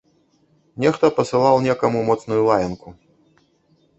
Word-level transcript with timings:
Нехта 0.83 1.05
пасылаў 1.17 1.61
некаму 1.67 2.01
моцную 2.09 2.39
лаянку. 2.49 2.87